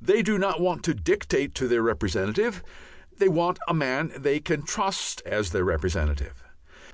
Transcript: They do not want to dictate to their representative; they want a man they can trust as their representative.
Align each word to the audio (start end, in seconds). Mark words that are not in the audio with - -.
They 0.00 0.22
do 0.22 0.38
not 0.38 0.62
want 0.62 0.82
to 0.84 0.94
dictate 0.94 1.54
to 1.56 1.68
their 1.68 1.82
representative; 1.82 2.62
they 3.18 3.28
want 3.28 3.58
a 3.68 3.74
man 3.74 4.12
they 4.16 4.40
can 4.40 4.62
trust 4.62 5.20
as 5.26 5.50
their 5.50 5.62
representative. 5.62 6.42